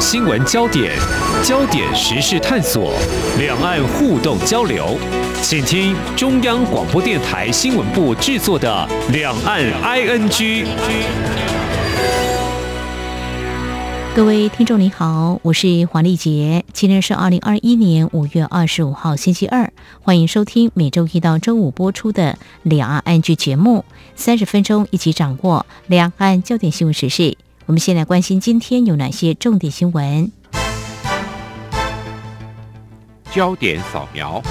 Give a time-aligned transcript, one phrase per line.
[0.00, 0.96] 新闻焦点，
[1.44, 2.94] 焦点时事探索，
[3.38, 4.96] 两岸互动交流，
[5.42, 10.64] 请听中央广播电台新闻部制作的《两岸 ING》。
[14.16, 19.70] 各位听众您好，我是黄丽杰，今天是二零二一年五月二十五号星期二，
[20.00, 22.32] 欢迎收听每周一到周五播出的
[22.62, 23.84] 《两岸 ING》节目，
[24.16, 27.36] 三十分钟一起掌握两岸焦点新闻时事。
[27.70, 30.32] 我们先来关心今天有哪些重点新闻。
[33.30, 34.42] 焦点扫描。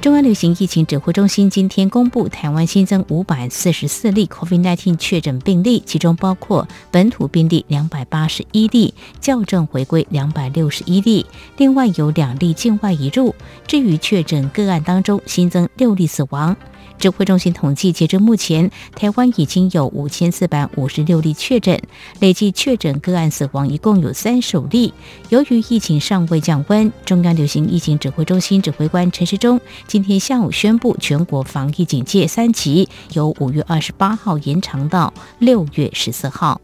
[0.00, 11.26] 中央流行疫情指挥中心今天公布，台湾新增五百四十四例 COVID-19 确诊病例，其中包括本土病例两百八十一例，校正回归两百六十一例，
[11.58, 13.34] 另外有两例境外移入。
[13.66, 16.56] 至于确诊个案当中，新增六例死亡。
[16.98, 21.80] 指挥中心统计，截至目前，台湾已经有五千四百五十六例确诊，
[22.20, 24.92] 累计确诊个案死亡一共有三十五例。
[25.28, 36.60] 由于疫情尚未降温，中央流行疫情指挥中心指挥官陈时中今天下午宣布，全国防疫警戒三级由五月二十八号延长到六月十四号。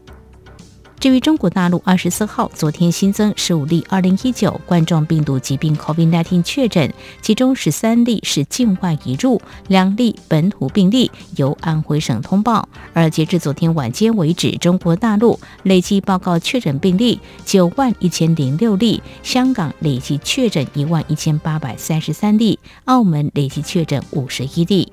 [1.03, 12.69] 至于中国大陆，二十四号昨天新增十五例二零一九冠状病毒疾病 COVID-19 确诊，其中十三例是境外移入，两例本土病例由安徽省通报。
[12.93, 24.89] 而截至昨天晚间为止，中国大陆累计报告确诊病例九万一千零六例，香港累计确诊一万一千八百三十三例，澳门累计确诊五十一例。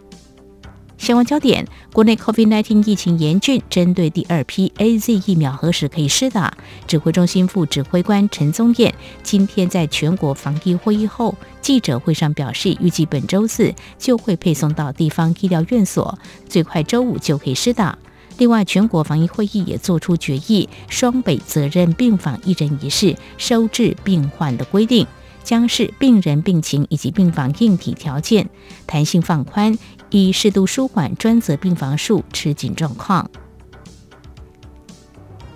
[1.01, 6.53] 相关焦点：国内 COVID-19 疫情严峻，针对第二批 AZ 疫苗何时可以施打？
[6.87, 17.97] 指挥中心副指挥官陈宗彦今天在全国防疫会议后记者会上表示，预计本周四就会配送到地方医疗院所，最快周五就可以施打。
[18.37, 25.07] 另外，全国防疫会议也做出决议，双北责任病房一人一室收治病患的规定。
[25.43, 28.47] 将视病人病情以及病房硬体条件
[28.87, 29.77] 弹性放宽，
[30.11, 33.31] 以适度舒缓专责病房数吃紧状况。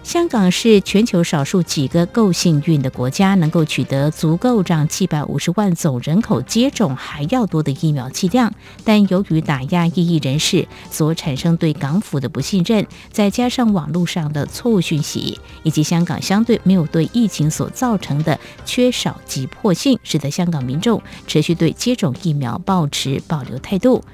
[0.03, 8.53] 香港是全球少数几个够幸运的国家，能够取得足够让七百五十万总人口接种还要多的疫苗剂量。
[8.85, 24.05] 但由于打压异议人士所产生对港府的不信任，再加上网络上的错误讯息，以及香港相对没有对疫情所造成的缺少急迫性，使得香港民众持续对接种疫苗抱持保留态度。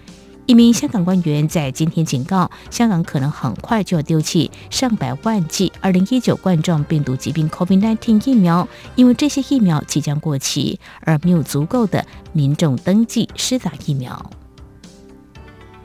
[0.46, 14.30] 一名香港官员在今天警告，香港可能很快就要丢弃上百万剂2019冠状病毒疾病 COVID-19 疫苗，因为这些疫苗即将过期，而没有足够的民众登记施打疫苗。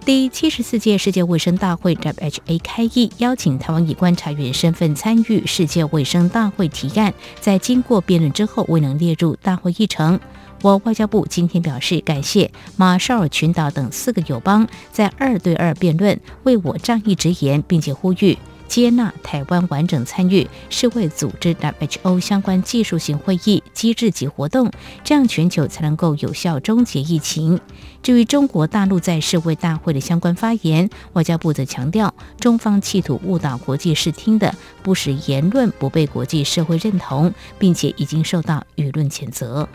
[0.03, 10.19] 第七十四届世界卫生大会 （WHA） 开议，邀请台湾以观察员身份参与世界卫生大会提案，在经过辩论之后未能列入大会议程。
[10.65, 18.35] 我外交部今天表示感谢马绍尔群岛等四个友邦在二对二辩论为我仗义直言，并且呼吁
[18.67, 24.71] 接纳台湾完整参与世卫组织 WHO 相关技术性会议机制及活动，
[25.03, 27.61] 这样全球才能够有效终结疫情。
[28.01, 39.69] 至于中国大陆在世卫大会的相关发言，外交部则强调，中方企图误导国际视听的不实言论不被国际社会认同，并且已经受到舆论谴责。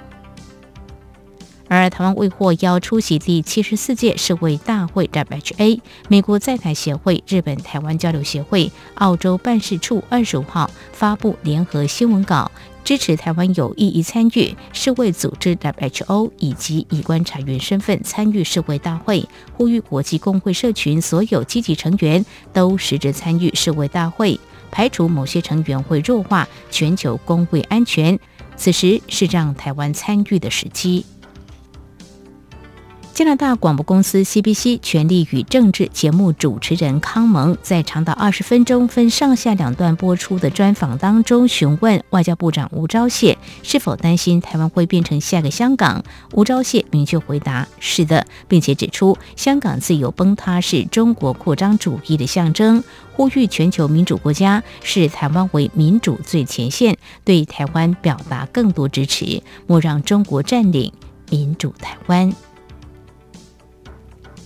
[1.73, 12.51] 而台湾未获邀出席第七十四届世卫大会 （WHA），美国在台协会、日本台湾交流协会、澳洲办事处二十五号发布联合新闻稿，
[12.83, 19.25] 支持台湾有意义参与世卫组织 （WHO） 以及以观察员身份参与世卫大会，
[19.57, 24.41] 呼吁国际工会社群所有积极成员都实质参与世卫大会，
[24.73, 28.19] 排除某些成员会弱化全球工会安全。
[28.57, 31.07] 此时是让台湾参与的时机。
[33.13, 46.03] 加拿大广播公司 CBC 权力与政治节目主持人康蒙在长达二十分钟、分上下两段播出的专访当中，询问外交部长吴钊燮是否担心台湾会变成下个香港。
[46.33, 52.83] 吴钊燮明确回答：“是的，并且指出香港自由崩塌是中国扩张主义的象征，
[53.13, 60.91] 呼吁全球民主国家视台湾为民主最前线，对台湾表达更多支持，莫让中国占领
[61.29, 62.33] 民主台湾。”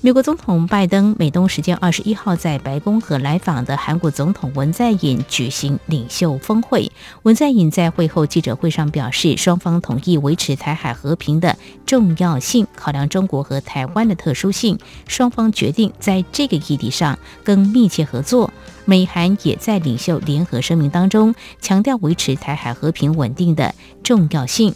[0.05, 6.93] 美国总统拜登美东时间二十一号在白宫和来访的韩国总统文在寅举行领袖峰会。
[7.23, 11.57] 文在寅在会后记者会上表示，双方同意维持台海和平的
[11.87, 14.79] 重要性，考量中国和台湾的特殊性，
[15.09, 18.53] 双方决定在这个议题上更密切合作。
[18.85, 24.75] 美韩也在领袖联合声明当中强调维持台海和平稳定的重要性。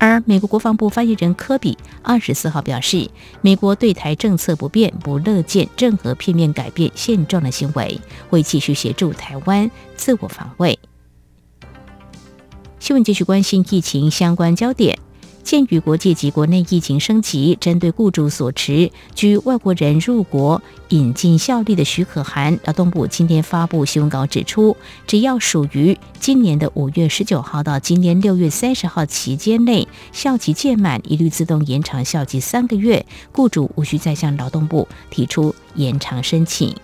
[0.00, 3.08] 而美国国防部发言人科比二十四号表示，
[3.42, 8.00] 美国对台政策不变，不乐见任何片面改变现状的行为，
[8.30, 10.78] 会继续协助台湾自我防卫。
[12.78, 14.98] 新闻继续关心疫情相关焦点。
[15.42, 24.76] 鉴于国际及国内疫情升级，针对雇主所持居外国人入国引进效力的许可函，劳动部今天发布新闻稿指出，
[25.06, 36.74] 只要属于今年的五月十九号到今年六月三十号期间内效期届满，一律自动延长效期三个月，雇主无需再向劳动部提出延长申请。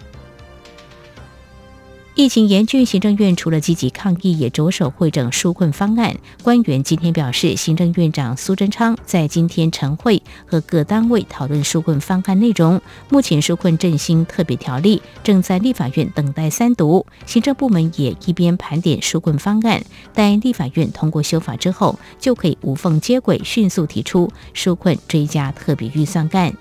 [2.16, 6.16] 疫情严峻，行政院除了积极抗疫，也着手会诊纾困方案。
[6.42, 12.80] 官员今天表示，行政院长苏贞昌在今天晨会和各单位讨论纾困方案内容。
[13.10, 19.82] 目前纾困振兴特别条例正在立法院等待三读，行政部门也一边盘点纾困方案，
[20.14, 26.56] 待立法院通过修法之后，就可以无缝接轨，迅速提出纾困追加特别预算案。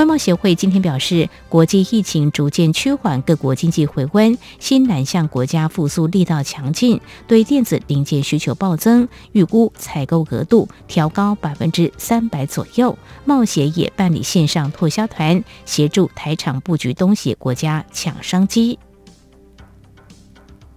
[0.00, 12.96] 外贸协会今天表示，国际疫情逐渐趋缓，各国经济回温，新南向国家复苏力道强劲，对电子零件需求暴增，预估采购额度调高百分之三百左右。
[13.26, 18.78] 贸协也办理线上拓销团，协助台厂布局东协国家抢商机。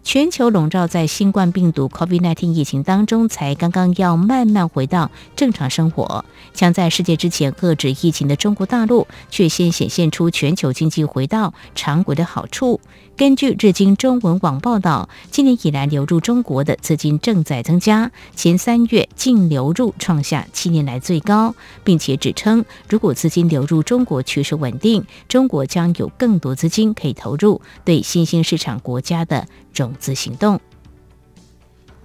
[0.04, 6.26] 全球笼罩在新冠病毒 COVID-19 疫情当中，才刚刚要慢慢回到正常生活。
[6.54, 12.82] 将在世界之前遏制疫情的中国大陆，却先显现出全球经济回到常轨的好处。
[13.16, 30.60] 根据日经中文网报道，今年以来流入中国的资金正在增加，前三月净流入创下七年来最高，并且指称，如果资金流入中国趋势稳定，中国将有更多资金可以投入对新兴市场国家的融资行动。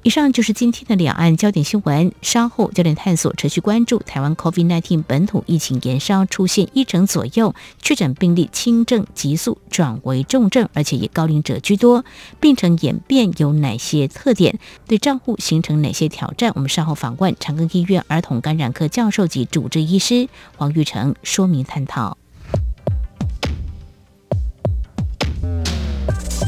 [0.05, 2.13] 以上就是今天的两岸焦点新闻。
[2.23, 12.05] 稍后焦点探索持续关注台湾 COVID-19 本土疫情延烧，出现一成左右确诊病例轻症急速转为重症，而且以高龄者居多。
[12.41, 14.59] 病程演变有哪些特点？
[14.87, 16.53] 对账户形成哪些挑战？
[16.55, 22.17] 我们稍后访问长庚医院儿童感染科教授及主治医师黄玉成说明探讨。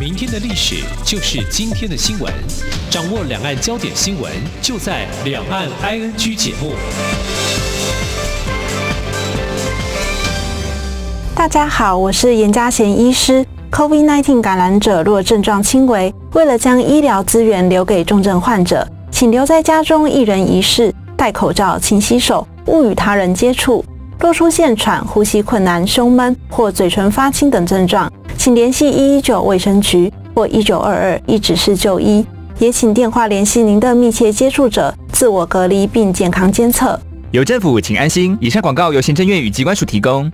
[0.00, 2.32] 明天的历史就是今天的新闻，
[2.88, 4.32] 掌握两岸焦点新闻
[4.62, 6.72] 就在《两岸 ING》节目。
[11.34, 13.44] 大家好，我是严家贤医师。
[13.70, 23.84] COVID-19 感染者若症状轻微，为了将医疗资源留给重症患者，请留在家中一人一室，戴口罩，勤洗手，勿与他人接触。
[24.18, 32.24] 若出现喘、呼吸困难、胸闷或嘴唇发青等症状，请联系一一九卫生局或一九二二一指示就医，
[32.58, 36.98] 也请电话联系您的密切接触者，自我隔离并健康监测。
[37.32, 38.34] 有政府，请安心。
[38.40, 40.32] 以上广告由行政院与机关署提供。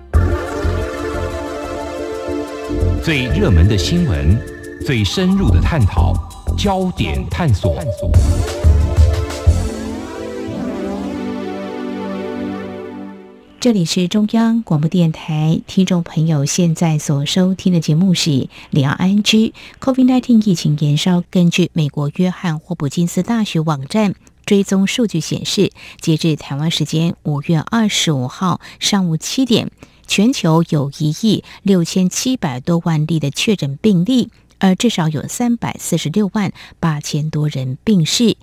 [3.02, 4.38] 最热门的新闻，
[4.86, 6.12] 最深入的探讨，
[6.56, 7.74] 焦点探索。
[13.66, 18.30] 这里是中央广播电台，听众朋友现在所收听的节目是
[18.70, 19.22] 《两岸 ING》。
[19.80, 29.68] COVID-19 疫情延烧，根据美国约翰霍普金斯大学网站追踪数据显示，截至台湾时间五月二十五号上午七点，
[30.06, 34.30] 全球有一亿六千七百多万例的确诊病例，
[34.60, 38.36] 而至少有三百四十六万八千多人病逝。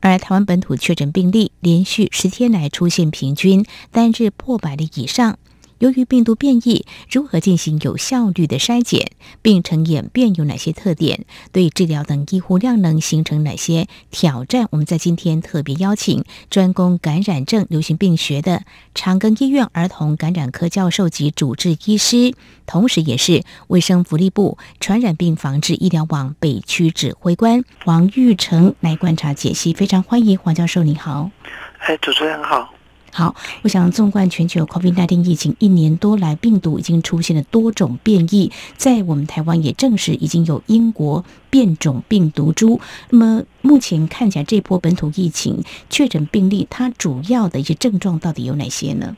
[0.00, 5.38] 而台湾本土确诊病例连续十天来出现平均单日破百例以上。
[5.78, 9.12] 由于病毒变异，如何进行有效率的筛检？
[9.42, 11.24] 病程演变有哪些特点？
[11.52, 14.66] 对治疗等医护量能形成哪些挑战？
[14.70, 18.62] 我们在今天特别邀请专攻感染症、流行病学的
[18.94, 22.34] 长庚医院儿童感染科教授及主治医师，
[22.66, 29.72] 同时也是卫生福利部传染病防治医疗网北区指挥官黄玉成来观察解析。
[29.72, 31.30] 非常欢迎黄教授，你好。
[31.78, 32.74] 哎，主持人好。
[33.18, 42.80] 好，我想纵观全球 COVID-19 疫情一年多来，病毒已经出现了多种变异，在我们台湾也证实已经有英国变种病毒株。
[43.10, 49.16] 那么目前看起来，这波本土疫情确诊病例，它主要的一些症状到底有哪些呢？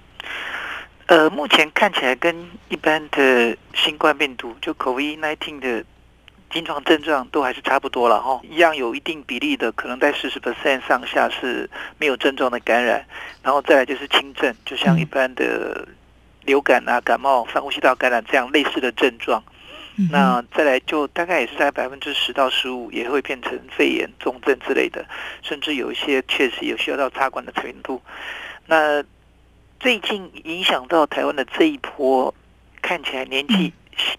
[1.04, 2.34] 呃，目前看起来跟
[2.70, 5.84] 一般的新冠病毒就 COVID-19 的
[6.52, 13.06] 临床症状都还是差不多了哈，一样有一定比例的，可能在四十 percent 上下是没有症状的感染，
[13.42, 15.86] 然后再来就是轻症，就像一般的
[16.44, 19.42] 流感啊、感冒、上呼吸道感染这样类似的症状。
[20.10, 25.04] 那再来就大概也是在百分之十到十五，也会变成肺炎重症之类的，
[25.42, 28.00] 甚至有一些确实有需要到插管的程度。
[28.66, 29.04] 那
[29.78, 32.34] 最近影响到台湾的这一波，
[32.80, 33.74] 看起来年纪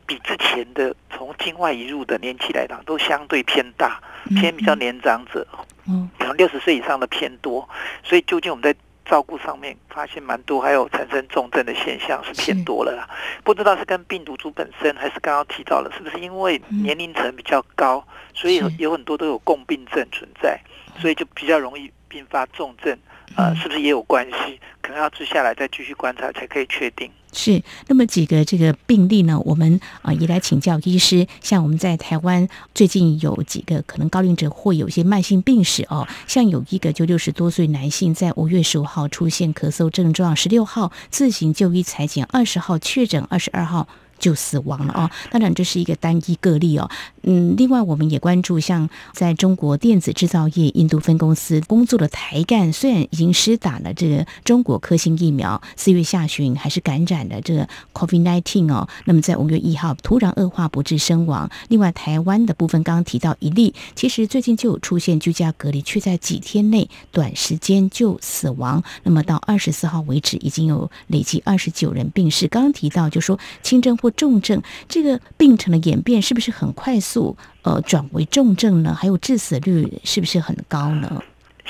[0.05, 4.01] 比之前的从境外移入的年纪来讲，都相对偏大，
[4.39, 5.47] 偏比较年长者，
[5.87, 7.69] 嗯，可能六十岁以上的偏多。
[8.03, 8.75] 所以究竟我们在
[9.05, 13.07] 照顾上面发现蛮多，还有产生重症的现象是偏多了啦。
[13.43, 20.59] 不知道是跟病毒株本身，还是刚刚提到了，是不是因为年龄层比较高，所以有很多都有共病症存在，
[20.97, 22.97] 所以就比较容易并发重症。
[23.35, 24.59] 呃，是不是也有关系？
[24.81, 27.09] 可能要接下来再继续观察才可以确定。
[27.33, 31.25] 是，那么几个这个病例呢，我们啊也来请教医师。
[31.39, 43.88] 像我们在台湾最近有几个可能高龄者会有一些慢性病史哦，像有一个就六十多岁男性，在五月十五号出现咳嗽症状，十六号自行就医采检，二十号确诊，二十二号。
[44.21, 46.89] 就死亡了哦，当然这是一个单一个例哦。
[47.23, 58.87] 嗯，另外我们也关注，像在中国电子制造业印度分公司工作的台干，虽然已经施打了这个中国科兴疫苗，四月下旬还是感染了这个 COVID-19 哦。
[59.05, 61.49] 那么在五月一号突然恶化不治身亡。
[61.69, 68.83] 另外台湾的部分刚刚提到一例，其实最近就有出现居家隔离，却在几天内短时间就死亡。
[69.03, 72.47] 那么到二十四号为止，已经有累计二十九人病逝。
[72.47, 77.37] 刚刚提到就说轻症或重症这个病程的演变是不是很快速？
[77.63, 78.93] 呃，转为重症呢？
[78.93, 81.23] 还有致死率是不是很高呢？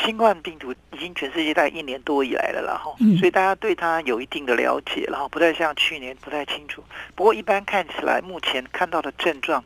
[0.04, 6.82] 新冠病毒已经全世界大概一年多以来了，然后，所以大家对它有一定的了解，然后不太像去年不太清楚。
[7.14, 9.64] 不过一般看起来，目前看到的症状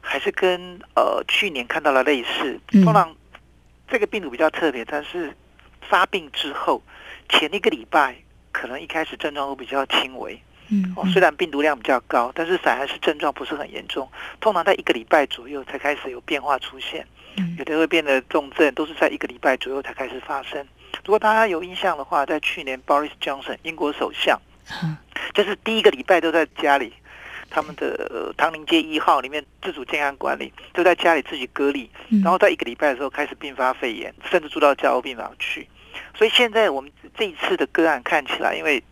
[0.00, 2.60] 还是跟呃去年看到的类似。
[2.84, 3.14] 通常
[3.88, 5.32] 这个病毒比较特别，但是
[5.88, 6.82] 发病之后
[7.28, 8.16] 前一个礼拜，
[8.52, 10.38] 可能一开始症状都比较轻微。
[10.70, 14.08] 嗯，哦，虽然病毒量比较高，但是反而是症状不是很严重。
[14.40, 17.06] 通常在一个礼拜左右才开始有变化出现，
[17.56, 20.66] 有的会变得重症，都是在一个礼拜左右才开始发生。
[21.04, 24.38] 如果大家有印象的话，在去年 Boris Johnson 英国首相，
[25.32, 26.92] 就是第一个礼拜都在家里，
[27.48, 31.88] 他们的唐宁街一号里面自主健康管理，都在家里自己隔离，
[32.22, 35.66] 然后在一个礼拜的时候开始并发肺炎，甚至住到加护病房去。
[36.14, 38.82] 所以现在我们这一次的个案看起来，因为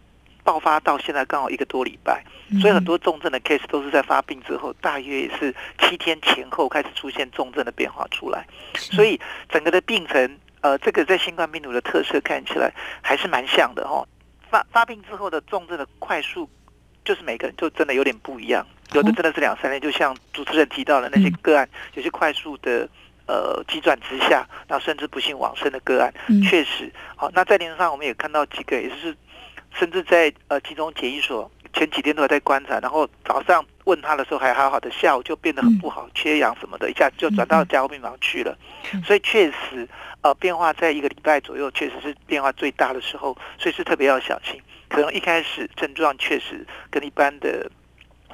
[0.47, 2.25] 爆发到现在刚好一个多礼拜，
[2.61, 8.47] 所以很多重症的 case 都是在发病之后，大约也是七天前后开始出现重症的变化出来。
[8.75, 12.73] 所以整个的病程，呃，这个在新冠病毒的特色看起来
[13.03, 14.07] 还是蛮像的哈。
[14.49, 16.49] 发发病之后的重症的快速，
[17.05, 22.89] 就是每个人就真的有点不一样，有的真的是两三天，就像主持人提到的那些个案，有些快速的
[23.27, 26.15] 呃急转直下，然后甚至不幸往生的个案，
[26.49, 27.29] 确实好。
[27.35, 29.17] 那在临床上我们也看到几个，也就是。
[29.79, 38.57] 甚至在呃集中检疫所前几天都还在观察，然后早上问他的时候还好好的，下午就变得很不好，缺氧什么的，一下就转到加护病房去了。
[39.05, 39.87] 所以确实
[40.23, 44.61] 呃变化在一个礼拜左右，确实是变化最大的时候，所以是特别要小心。
[44.89, 47.71] 可能一开始症状确实跟一般的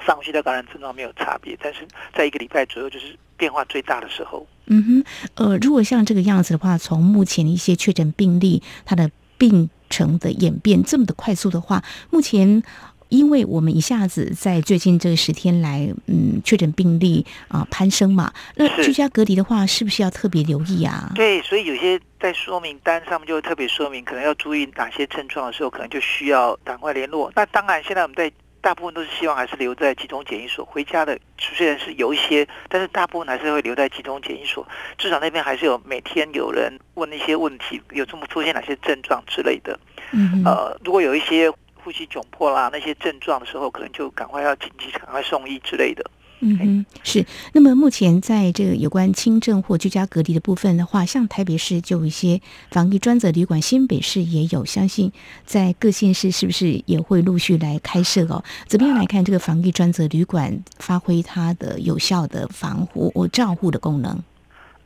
[0.05, 4.47] 上呼吸道感染症状没有差别，但是在一个礼拜左右就是变化最大的时候。
[4.67, 12.63] 嗯哼，呃，如果像这个样子的话，从目前一些确诊病例，它的病程的演变这么的快速的话，目前
[13.09, 21.11] 因为我们一下子在最近这十天来，嗯，确诊病例啊、呃、攀升嘛，那居家隔离的话，是不是要特别留意啊？
[21.13, 27.31] 对，所以有些在说明单上面就会特别说明，可能要注意哪些症状的时候，可能就需要赶快联络。
[27.35, 28.31] 那当然，现在我们在。
[28.63, 34.65] 大部分都是希望还是留在集中检疫所，回家的虽然是有一些，但是大部分还是会留在集中检疫所，
[34.97, 39.77] 至少那边还是有每天有人问一些问题，有这么出现哪些症状之类的。
[40.13, 46.09] 嗯，呃，如果有一些呼吸窘迫啦那些症状的时候，可能就赶快要紧急赶快送医之类的。
[46.39, 47.25] 嗯哼，是。
[47.53, 55.11] 那么目前在这个有关轻症或居家隔离的部分的话，像台北市就有一些防疫专责旅馆，新北市也有，相信
[55.45, 58.43] 在各县市是不是也会陆续来开设哦？
[58.67, 64.21] 怎么样来看这个防疫专责旅馆发挥它的有效的防护或照护的功能？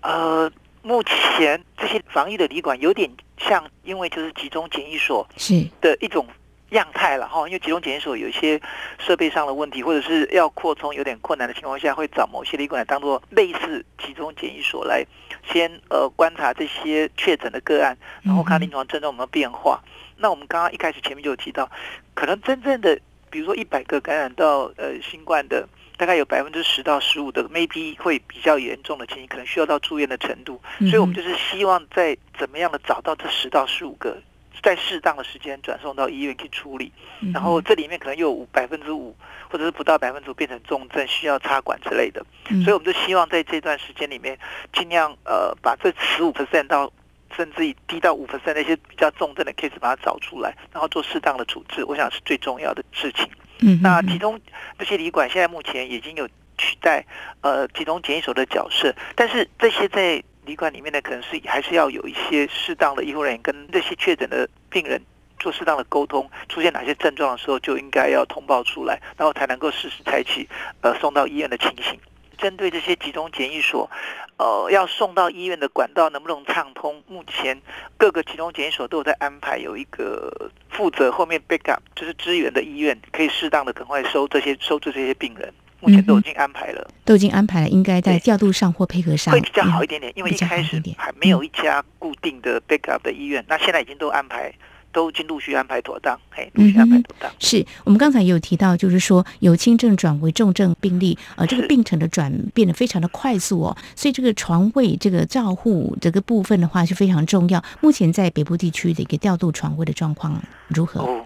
[0.02, 0.52] 呃，
[0.84, 6.24] 目前这些防疫的旅馆有点像，因为就是集中检疫所是的一种。
[6.70, 8.60] 样态了哈，因为集中检疫所有一些
[9.00, 15.06] 设备上的问题，或者是要扩充有点困难的情况下，会找某些旅馆当做类似集中检疫所来
[15.50, 19.82] 先呃观察这些确诊的个案，然后看临床症状有没有变化。
[20.18, 21.70] 那我们刚刚一开始前面就有提到，
[22.14, 30.62] 可能真正的比如说一百个感染到呃新冠的大概有百分之十到十五的 maybe 会比较严重的情形，可能需要到住院的程度。
[30.80, 34.18] 所以我们就是希望在怎么样的找到这十到十五个，
[34.62, 36.92] 在适当的时间转送到医院去处理。
[37.34, 39.16] 然后这里面可能又有百分之五，
[39.50, 42.26] 或者是不到百分之五变成重症，需要插管之类的。
[42.64, 44.38] 所以我们就希望在这段时间里面，
[44.74, 46.92] 尽量呃把这十五 percent 到。
[47.36, 53.28] 甚至于低到五分之那些比较重症的 case 把它找出来，然后做适当的处置，我想是最重要的事情。
[53.60, 54.40] 嗯，那集中
[54.80, 56.26] 这些旅馆现在目前已经有
[56.58, 57.06] 取代
[57.42, 65.00] 呃集中检疫所的角色，但是这些在旅馆里面呢，可能是还是要有一些适当的医护人员跟这些确诊的病人
[65.38, 70.48] 做适当的沟通，出现哪些症状的时候就应该要通报出来，然后才能够适时采取
[70.82, 72.00] 呃送到医院的情形。
[72.38, 73.90] 针对这些集中检疫所，
[74.38, 77.04] 呃，要送到医院的管道能不能畅通？
[77.08, 77.60] 目前
[77.98, 85.52] 各个集中检疫所都有在安排，有一个负责后面 backup，就是支援的医院，可以适当的赶快收这些收治这些病人。
[85.80, 94.54] 目前都已经安排了，都已经安排了，应该在调度上或配合上会比较好一点点，因为一开始还没有一家固定的 backup 的医院，那现在已经都安排。
[94.94, 97.30] 都已经陆续安排妥当，嘿，陆续安排妥当。
[97.30, 107.64] 嗯、是我们刚才也有提到，就是说由轻症转为重症病例，呃，这个病程的转变得非常的快速哦，所以这个床位这个照护这个部分的话是非常重要。
[107.80, 111.02] 目前在北部地区的一个调度床位的状况如何？
[111.02, 111.24] 哦，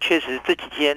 [0.00, 0.96] 确实这几天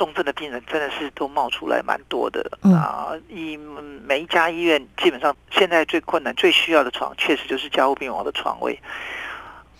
[0.00, 3.12] 重症的病人真的是都冒出来蛮多的、嗯、啊。
[3.28, 3.54] 以
[4.02, 8.80] 每一家医院基本上现在最困难、最需要的床，确实就是加护病房的床位。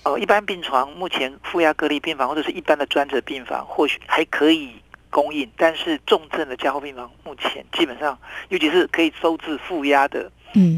[0.03, 4.75] 呃，一般病床目前负压隔离病房或者是一般的专责病房或许还可以
[5.09, 8.19] 供应，但是重症的加护病房目前基本上，
[8.51, 10.31] 尤其是可以收治负压的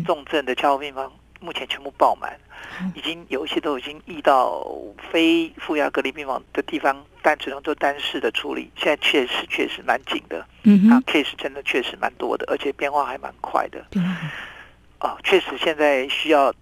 [0.06, 2.32] 重症的加护病房，目前全部爆满，
[2.94, 4.64] 已经有一些都已经移到
[5.10, 8.70] 非负压隔离病房的地方，但只能做单室的处理。
[8.76, 13.84] 现在确实确实蛮紧的，嗯，啊，case 真的确实蛮多的，而且变化还蛮快的，
[14.98, 16.54] 啊，确实现在需要。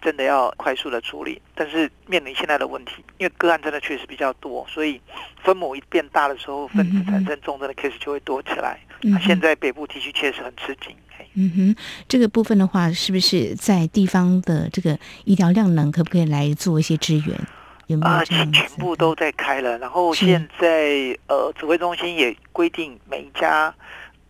[0.00, 5.00] 真的要快速的处理，但是面临现在的问题，因为个案真的确实比较多，所以
[5.42, 8.78] 分母一变大的时候，分子产生重症的 case 就会多起来。
[9.00, 10.94] 那、嗯啊、现在北部地区确实很吃紧。
[11.34, 11.76] 嗯哼，
[12.08, 17.40] 这个部分的话，是不是在地方的这个医疗量能，可不可以来做一些支援？
[17.86, 18.24] 有没有啊？
[18.24, 23.74] 全部都在开了，然后现在呃，指挥中心也规定每一家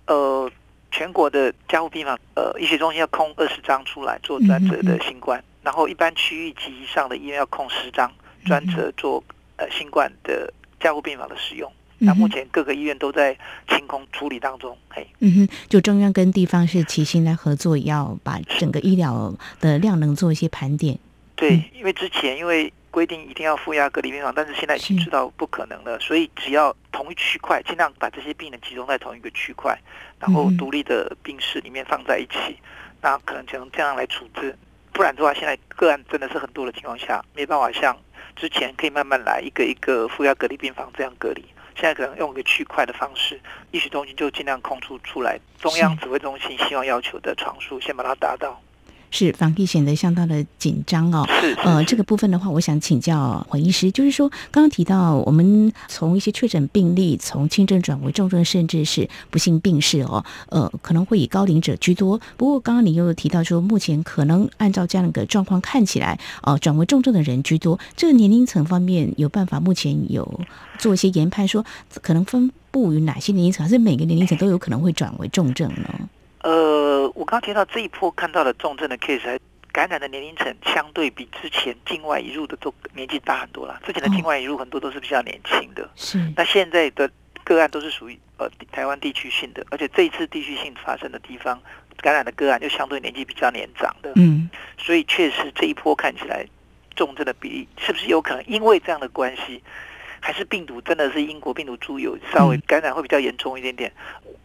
[0.07, 0.51] 呃
[0.91, 5.39] 全国的加护病房呃医学中心要空二十张出来做专责的新冠。
[5.41, 8.11] 嗯然后，一般区域及以上的医院要空十张，
[8.47, 9.23] 专责做
[9.57, 11.71] 呃新冠的加护病房的使用。
[11.99, 13.37] 那目前各个医院都在
[13.69, 14.77] 清空处理当中。
[14.89, 20.99] 嘿，嗯哼，就中央跟地方是齐心来合作，要把整个医疗的量能做一些盘点。
[21.35, 29.79] 对，因为之前因为规定一定要负压隔离病房，但是现在已经知道不可能了，所以只要同一区块，尽量把这些病人集中在同一个区块，
[30.19, 32.57] 然后独立的病室里面放在一起，
[33.01, 34.57] 那可能只能这样来处置。
[34.93, 37.97] 不然的话，现在个案真的是很多的情况下，没办法像
[38.35, 41.45] 之前可以慢慢来，一个一个负压隔离病房这样隔离。
[41.81, 48.61] 现在可能用一个区块的方式，医学中心就尽量空出出来，中央指挥中心希望要求的床数，先把它达到。
[49.11, 51.27] 是防疫显得相当的紧张哦。
[51.65, 62.21] 呃，这个部分的话，我想请教黄医师，就是说，刚刚提到我们从一些确诊病例，从轻症转为重症，甚至是不幸病逝哦，呃，可能会以高龄者居多。
[62.37, 67.79] 不过，刚刚你又有提到说，目前可能按照这样的一个状况看起来，呃，转为重症的人居多。
[67.97, 70.41] 这个年龄层方面有办法，目前有
[70.79, 71.65] 做一些研判，说
[72.03, 76.09] 可能分布于哪些年龄层，还是每个年龄层都有可能会转为重症呢？
[76.43, 79.39] 呃，我刚刚提到这一波看到的重症的 case，还
[79.73, 83.81] 感染的年龄层相对比之前境外移入的都年纪大很多了。
[83.85, 86.33] 之前的境外移入很多都是比较年轻的，是、哦。
[86.37, 87.11] 那现在的
[87.45, 91.61] 个案都是属于呃台湾地区性的，而且这一次地区性发生的地方
[91.99, 94.49] 感染的个案就相对年纪比较年长的，嗯。
[94.79, 96.47] 所以确实这一波看起来
[96.95, 99.63] 重症的比例是不是有可能因为这样的关系？
[100.21, 103.93] 还是病毒真的是英国病毒株有稍微感染会比较严重一点点，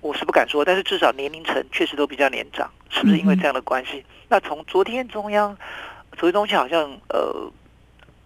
[0.01, 4.03] 我是不敢说，但是至少年龄层确实都比较年长，是不是因为这样的关系？
[4.29, 5.57] 那从昨天中央
[6.17, 7.51] 昨天中心好像呃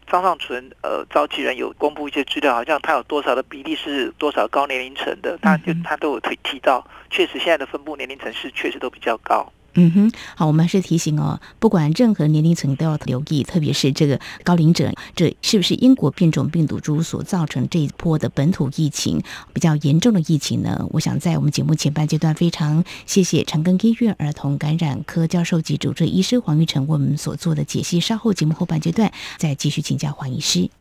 [0.06, 9.52] 张尚存呃召集人有公布一些资料，好像他有多少的比例是多少高年龄层的，他就他都有提提到，确实现在的分布年龄层是确实都比较高。
[9.80, 19.22] 嗯哼，好，我们还是提醒哦，不管任何年龄层都要留意，特别是这个高龄者，这是不是英国变种病毒株所造成这一波的本土疫情
[19.54, 20.84] 比较严重的疫情呢？
[20.90, 28.00] 我想在我们节目前半阶段，非常谢谢长庚医院儿童感染科教授及主治医师黄玉成为我们所做的解析。
[28.00, 30.72] 稍后节目后半阶段再继续请教黄医师。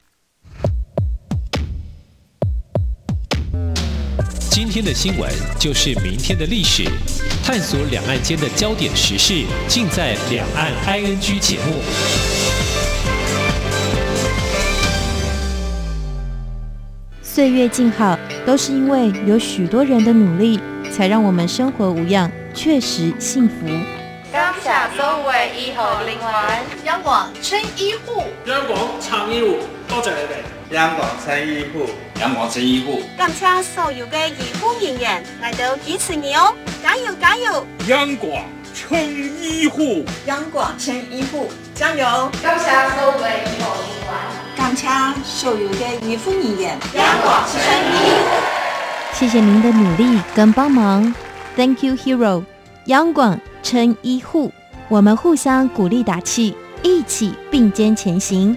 [4.57, 6.83] 今天的新闻就是明天的历史，
[7.45, 11.75] 探索两岸间的焦点时事，尽在《两岸 ING》节目。
[17.21, 20.59] 岁月静好，都是因为有许多人的努力，
[20.91, 23.67] 才让我们生活无恙，确实幸福。
[24.33, 25.21] 感谢所有
[25.55, 30.75] 医护人员，央广称医护，央广撑医护，多谢你哋。
[30.75, 31.91] 央广撑医护，
[32.21, 37.67] 央广撑医护，感谢所有嘅医护人员来到支持你哦，加油加油！
[37.89, 38.43] 央广
[38.75, 38.99] 撑
[39.39, 42.31] 医护，央广撑医护，加油！
[42.43, 44.89] 感谢所有嘅医护人员，感谢
[45.25, 48.31] 所有嘅医护人员，央广撑医护，
[49.13, 51.15] 谢谢您的努力跟帮忙
[51.55, 52.43] ，Thank you, hero！
[52.87, 54.51] 央广撑医护，
[54.89, 58.57] 我们互相鼓励打气，一起并肩前行。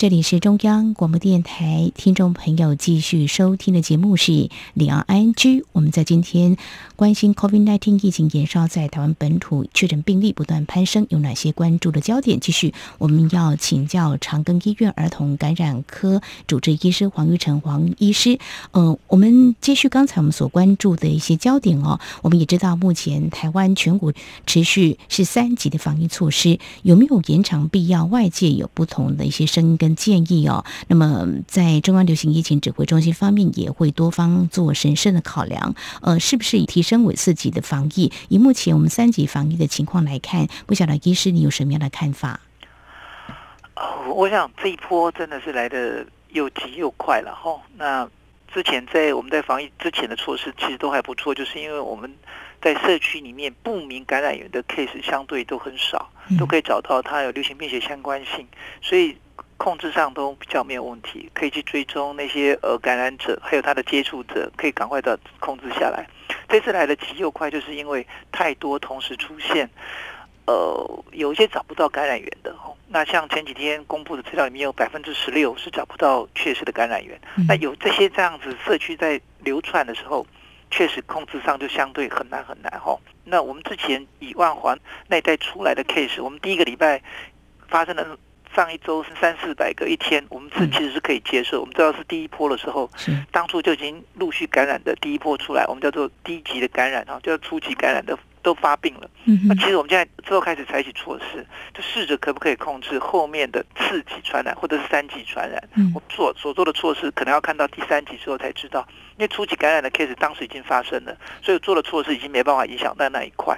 [0.00, 5.62] 这里是中央广播电台，听众朋友继续收听的节目是李昂 ING。
[5.72, 6.56] 我们在今天
[6.96, 12.40] 关心 COVID-19 疫情延烧，在台湾本土确诊病例不断攀升，有哪些关注的焦点？
[12.40, 18.38] 继续，我们要请教长庚医院儿童感染科主治医师黄玉成黄医师。
[18.70, 22.00] 呃，我们接续刚才我们所关注的一些焦点哦。
[22.22, 24.14] 我们也知道，目前台湾全国
[24.46, 28.06] 持续是三级的防疫措施，有没有延长必要？
[28.06, 29.89] 外界有不同的一些声音跟。
[29.94, 38.12] 建议哦，那么在中央流行疫情指挥中心方面也会多方做审慎的考量，呃，是不是以提升为四级的防疫？
[38.28, 42.40] 以目前我们三级防疫的情况来看，不晓得医师你有什么样的看法？
[43.76, 47.60] 哦，我想这一波真的是来的又急又快了哈。
[47.76, 48.08] 那
[48.52, 52.12] 之前在我们在防疫之前的措施其实都还不错，就是因为我们
[52.60, 58.46] 在社区里面不明感染源的 case 相对都很少，都可以找到它有流行病学相关性，
[58.82, 59.16] 所以。
[59.62, 66.08] 控制上都比较没有问题，可以去追踪那些呃感染者，还有他的接触者，可以赶快的控制下来。
[66.48, 69.68] 这次来的急又快，就是因为太多同时出现，
[70.46, 72.56] 呃，有一些找不到感染源的。
[72.88, 77.20] 那像前几天公布的资料里面有百分之十六是找不到确实的感染源。
[77.46, 80.26] 那有这些这样子社区在流窜的时候，
[80.70, 82.98] 确实控制上就相对很难很难哈。
[83.24, 84.74] 那我们之前以万华
[85.06, 87.02] 那一带出来的 case，我们第一个礼拜
[87.68, 88.16] 发生的。
[88.54, 91.60] 上一周是三四百个一天，我们是其实是可以接受。
[91.60, 92.90] 我们知道是第一波的时候，
[93.30, 99.08] 当初就已经陆续感染的第一波出来，我们叫做低级的感染哈，叫初级感染的都发病了。
[99.48, 105.62] 那其实我们现在之后开始采取措施，就试着可不可以控制后面的次级传染或者是三级传染。
[105.94, 108.86] 我们所所做的措施可能要看到第三级之后才知道，
[109.16, 113.56] 因为初级感染的 case 当时已经发生了，所以做的措施已经没办法影响到那一块。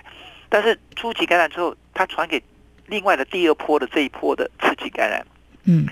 [0.51, 2.43] 但是初级感染之后，它传给。
[2.87, 5.27] 另外的第二波的这一波的刺激感染，
[5.65, 5.87] 嗯，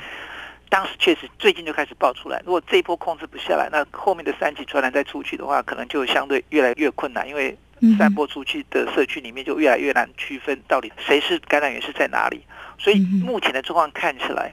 [0.68, 2.42] 当时确实最近就开始爆出来。
[2.44, 7.57] 如果这一波控制不下来，那后面的三级传染再出去的话，可能就相对越来越困难，因为
[7.98, 12.44] 散播出去的社区里面就越来越难区分到底谁是感染源是在哪里。
[12.79, 14.53] 所以目前的状况看起来，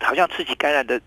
[0.00, 1.00] 好像刺激感染的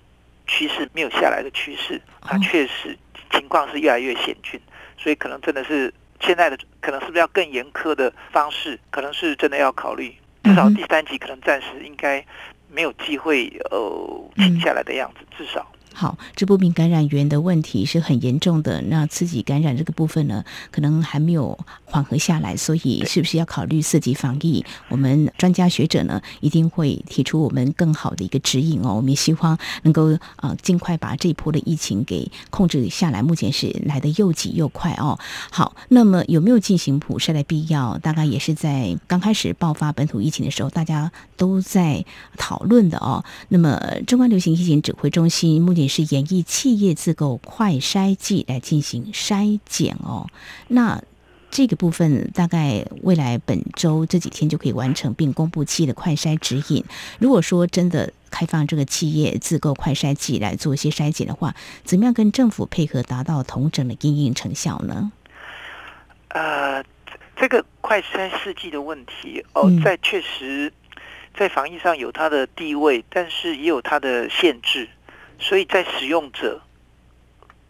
[0.47, 2.97] 趋势没有下来的趋势，它确实
[3.31, 4.59] 情况是越来越险峻。
[4.97, 10.13] 所以可能真的是现在的可能是不是要更严苛的方式，可能是真的要考虑。
[10.43, 12.25] 至少第三集可能暂时应该
[12.69, 15.71] 没有机会呃停下来的样子，至少。
[15.93, 18.81] 好，这不明感染源的问题是很严重的。
[18.83, 24.63] 那刺激感染这个部分呢，可能还没有缓和下来，所以是不是要考虑四级防疫？
[24.87, 28.95] 我们专家学者呢，一定会提出我们更好的一个指引哦。
[28.95, 33.21] 我们也希望能够啊，尽快把这一波的疫情给控制下来。
[33.21, 35.19] 目前是来的又急又快哦。
[35.51, 37.97] 好，那么有没有进行普筛的必要？
[37.97, 42.05] 大概也是在刚开始爆发本土疫情的时候，大家都在
[42.37, 43.23] 讨论的哦。
[43.49, 43.77] 那么
[44.07, 45.80] 中央流行疫情指挥中心目前。
[45.81, 50.27] 也是演艺企业自购快筛剂来进行筛检哦。
[50.67, 51.01] 那
[51.49, 56.85] 这个部分大概未来本周这几天就可以完成，并公布企业的快筛指引。
[57.19, 65.11] 如果说真的开放这个企业自购快筛剂来做一些筛检的话，怎么样跟政府配合，达到同整的因应成效呢？
[66.29, 66.81] 呃，
[67.35, 70.71] 这个快筛试剂的问题哦，在确实
[71.37, 74.87] 在防疫上有它的地位，但是也有它的限制。
[75.41, 76.61] 所以在使用者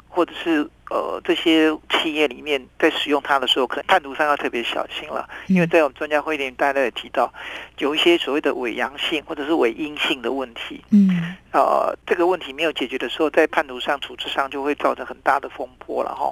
[0.08, 7.34] 或者是呃，这些企业里面在使用它的时候，可能判读上要特别小心了，因为在我们专家会里面，大家也提到
[7.78, 10.84] 有一些所谓的伪阳性或者是伪阴性的问题。
[10.90, 16.30] 嗯，呃，这个问题没有解决的时候，在判读上、处置上就会造成很大的风波了哈。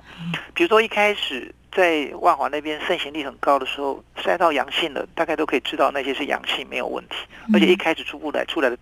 [0.53, 7.15] 比如说一开始在万华那边盛行率很高的时候，筛到阳性的，大概都可以知道那些是阳性没有问题，
[7.53, 8.77] 而且一开始初步来出来的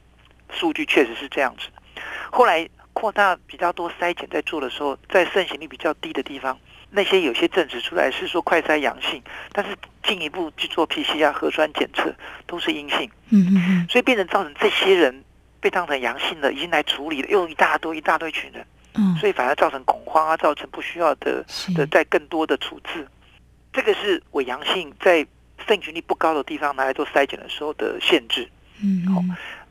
[0.49, 1.67] 数据确实是这样子。
[2.31, 2.67] 后来。
[2.97, 6.57] 扩大比较多筛检在做的时候，在盛行率比较低的地方，
[6.89, 12.11] 那些有些证实出来是说快筛阳性，但是进一步去做 PCR 核酸检测
[12.47, 13.07] 都是阴性。
[13.29, 15.23] 嗯嗯，所以变成造成这些人
[15.59, 18.65] 被当成阳性的，已经来处理了，又一大堆一大堆群人。
[18.95, 23.07] 嗯，所以反而造成恐慌啊，造成不需要的的在更多的处置。
[23.71, 25.23] 这个是伪阳性在
[25.67, 28.49] 盛行率不高的地方拿来做筛检的时候的限制。
[28.83, 29.21] 嗯，好。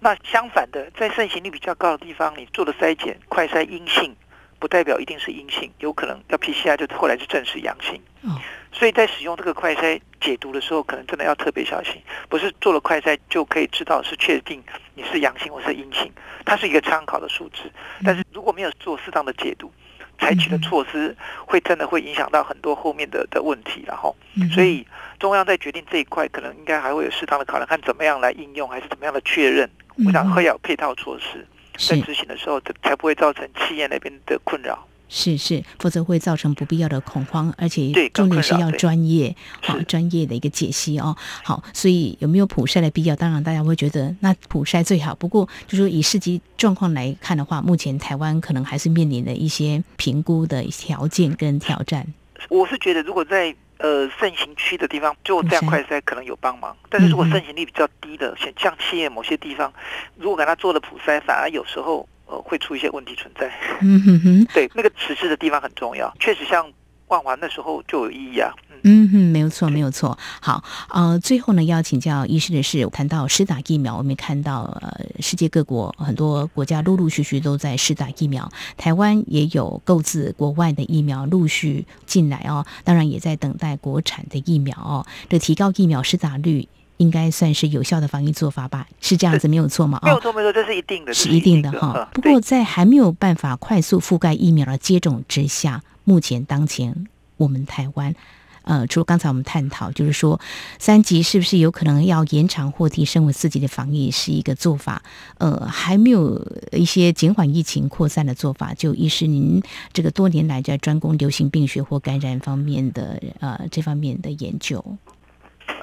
[0.06, 4.14] 那相反的，在盛行率比较高的地方，你做的筛检快筛阴性，
[4.60, 8.00] 不代表一定是阴性，有可能要 PCR 就后来是证实阳性。
[8.22, 8.38] 哦，
[8.70, 14.62] 所以在使用这个快筛解读的时候，可能真的要特别小心，不是做了快筛就可以知道是确定
[14.94, 16.12] 你是阳性或是阴性，
[16.44, 17.62] 它是一个参考的数值，
[18.04, 19.72] 但是如果没有做适当的解读。
[20.18, 21.14] 采取的措施
[21.46, 24.16] 会真的会影响到很多后面的的问题，然后，
[24.50, 24.86] 所以
[25.18, 29.68] 中央在决定这一块，可能应该还会有适当的考量，看怎么样来应用，还是怎么样的确认。
[30.04, 31.46] 我想会有配套措施，
[31.78, 34.86] 在执行的时候，才不会造成企业那边的困扰。
[35.08, 41.16] 是是，否则会造成不必要的恐慌，而且重点是要专业，好专业的一个解析哦。
[41.44, 43.14] 好，所以有没有普筛的必要？
[43.14, 45.14] 当然，大家会觉得那普筛最好。
[45.14, 52.04] 不过，就说以实际状况来看的话，目前台湾可能还是面临的一些评估的条件跟挑战。
[52.48, 56.76] 我是觉得，如果在呃盛行区的地方就这样快筛，可能有帮忙。
[56.90, 59.72] 但是如果盛行率比较低的，像像企业某些地方，
[60.16, 62.08] 如果给他做了普筛，反而有时候。
[62.28, 63.48] 呃，会出一些问题存在。
[63.82, 66.68] 嗯哼哼， 对，那个实施的地方很重要，确实像
[67.08, 68.52] 万华那时候就有意义啊。
[68.82, 70.16] 嗯哼，没有错，没有错。
[70.40, 86.68] 好，呃，最后呢，要请教医师的是，谈到施打疫苗，我们看到呃，世界各国很多国家陆陆续续都在施打疫苗，台湾也有购自国外的疫苗陆续进来哦，当然也在等待国产的疫苗哦，这提高疫苗施打率。
[86.98, 88.86] 应该算是有效的防疫做法吧？
[89.02, 90.00] 是这样子，没有错吗？
[90.02, 92.08] 没有错，没有错，这是一定的，是一定的哈。
[92.14, 98.14] 不过，在还没有办法快速覆盖疫苗的接种之下，目前当前我们台湾，
[98.62, 100.40] 呃，除了刚才我们探讨，就是说
[100.78, 105.02] 三级是不是有可能要延长或提升为四级的防疫是一个做法？
[105.36, 106.40] 呃，还没有
[106.72, 108.72] 一些减缓疫情扩散的做法。
[108.72, 114.82] 就医师您这个多年来在专攻流行病学或感染方面的呃这方面的研究，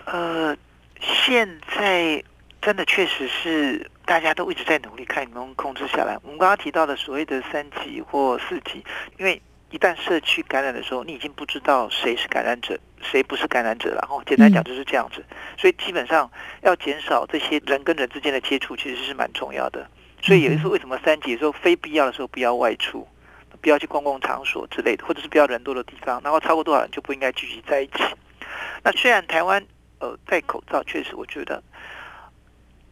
[0.06, 0.58] 呃。
[1.26, 2.24] 现在
[2.62, 6.18] 真的确实是大家都一直在努力，看能不能控制下来。
[6.24, 8.82] 我们刚刚提到的所谓的三级或四级，
[9.20, 9.42] 因为
[9.74, 14.00] 一旦社区感染的时候，你已经不知道谁是感染者，谁不是感染者了。
[14.04, 15.26] 然后简单讲就是这样子，
[15.58, 16.30] 所以基本上
[16.62, 19.90] 要减少这些人跟人之间的接触，其实是蛮重要的。
[20.22, 23.08] 所以有一次为什么三级的时候非必要的时候不要外出，
[23.62, 28.04] 不要去公共场所之类的，或者是不要人多的地方，然后超过多少人就不应该聚集在一起。
[28.84, 29.66] 那虽然台湾。
[30.00, 31.64] 呃，戴口罩确实，我觉得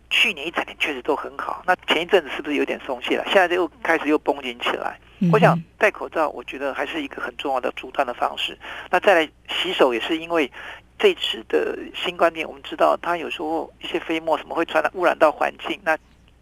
[0.09, 1.61] 去年一整年确实都很好。
[1.67, 3.25] 那前一阵子是不是有点松懈了？
[3.25, 4.97] 现在又开始又绷紧起来。
[5.31, 8.57] 我想戴口罩，我觉得还是一个很重要的阻断的方式。
[8.89, 10.49] 那再来洗手，也是因为
[10.97, 15.79] 这次的新观念，我们知道它有时候一些飞沫什么会传染污染到环境。
[15.84, 15.97] 那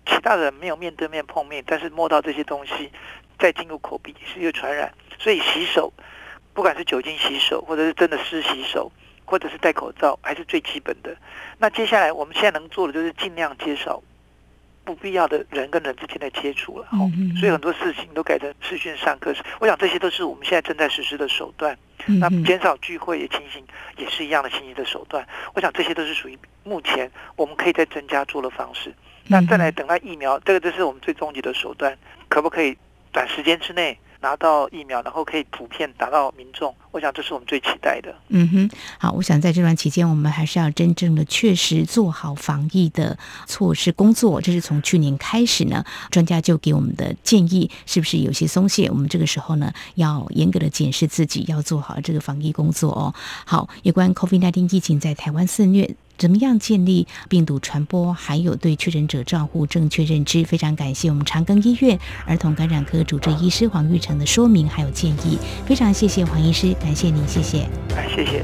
[0.06, 2.92] 其他人没有面对面碰面，但是摸到这些东西
[3.38, 4.94] 再进入口鼻也是一个传染。
[5.18, 5.92] 所以洗手，
[6.54, 8.92] 不管是酒精洗手，或者是真的湿洗手。
[9.26, 11.16] 或者是戴口罩，还是最基本的。
[11.60, 14.02] 那接下来我们现在能做的就是尽量减少
[14.90, 16.88] 不必要的人跟人之间的接触了。
[16.94, 17.36] 嗯嗯。
[17.38, 19.32] 所以很多事情都改成视讯上课。
[19.60, 21.78] 我想这些都是我们现在正在实施的手段。
[22.08, 23.64] 那减少聚会也情形
[23.98, 25.24] 也是一样的情形的手段。
[25.54, 28.92] 我想这些都是属于目前我们可以再增加做的方式。
[29.28, 31.96] 那再来等待疫苗，这个就是我们最终极的手段，
[32.28, 32.76] 可不可以
[33.12, 33.96] 短时间之内？
[34.22, 38.14] 拿到疫苗，然后可以普遍打到民众，我想这是我们最期待的。
[38.28, 44.42] 嗯哼，好，我想在这段期间，我们还是要真正的确实做好防疫的措施工作。
[44.42, 48.90] 这是从去年开始呢，专家就给我们的建议，是不是有些松懈？
[48.90, 53.14] 我们这个时候呢，要严格的检视自己，要做好这个防疫工作哦。
[53.46, 55.96] 好，有关 COVID-19 疫情在台湾肆虐。
[56.20, 60.44] 怎么样建立病毒传播，还有对确诊者照护正确认知？
[60.44, 67.68] 非常感谢我们长庚医院儿童感染科主治医师黄玉成的说明还有建议，非常谢谢黄医师，感谢您，谢谢。
[68.14, 68.44] 谢谢。